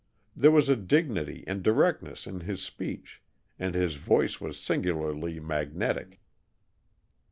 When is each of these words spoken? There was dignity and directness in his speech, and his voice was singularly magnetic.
There 0.35 0.49
was 0.49 0.65
dignity 0.67 1.43
and 1.45 1.61
directness 1.61 2.25
in 2.25 2.39
his 2.39 2.59
speech, 2.63 3.21
and 3.59 3.75
his 3.75 3.97
voice 3.97 4.41
was 4.41 4.59
singularly 4.59 5.39
magnetic. 5.39 6.19